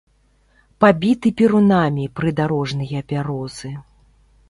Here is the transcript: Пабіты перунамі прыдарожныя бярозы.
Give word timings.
Пабіты 0.83 1.27
перунамі 1.43 2.09
прыдарожныя 2.21 3.07
бярозы. 3.15 3.69